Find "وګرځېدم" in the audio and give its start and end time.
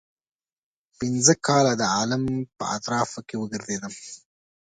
3.37-3.93